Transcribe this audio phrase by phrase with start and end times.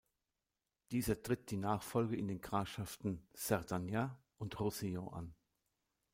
[0.89, 5.35] Dieser tritt die Nachfolge in den Grafschaften Cerdanya und Roussillon an.